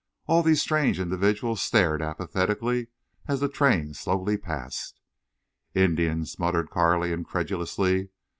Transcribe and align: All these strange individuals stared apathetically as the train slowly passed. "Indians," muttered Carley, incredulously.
All 0.25 0.41
these 0.41 0.63
strange 0.63 0.99
individuals 0.99 1.61
stared 1.61 2.01
apathetically 2.01 2.87
as 3.27 3.39
the 3.39 3.47
train 3.47 3.93
slowly 3.93 4.35
passed. 4.35 4.99
"Indians," 5.75 6.39
muttered 6.39 6.71
Carley, 6.71 7.11
incredulously. 7.11 8.09